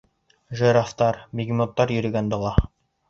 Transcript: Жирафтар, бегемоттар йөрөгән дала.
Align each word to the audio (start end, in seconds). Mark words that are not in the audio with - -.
Жирафтар, 0.61 1.19
бегемоттар 1.41 1.95
йөрөгән 1.99 2.33
дала. 2.35 2.55